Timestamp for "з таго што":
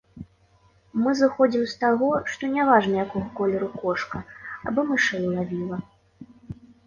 1.73-2.49